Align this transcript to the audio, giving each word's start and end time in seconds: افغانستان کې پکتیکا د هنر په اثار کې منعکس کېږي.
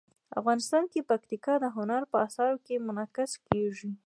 افغانستان 0.39 0.83
کې 0.91 1.07
پکتیکا 1.09 1.53
د 1.59 1.65
هنر 1.75 2.01
په 2.11 2.17
اثار 2.25 2.53
کې 2.65 2.83
منعکس 2.87 3.31
کېږي. 3.47 3.91